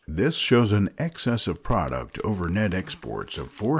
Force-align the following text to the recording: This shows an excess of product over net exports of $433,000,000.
This 0.07 0.33
shows 0.33 0.71
an 0.71 0.89
excess 0.97 1.45
of 1.45 1.61
product 1.61 2.17
over 2.23 2.49
net 2.49 2.73
exports 2.73 3.37
of 3.37 3.49
$433,000,000. 3.55 3.69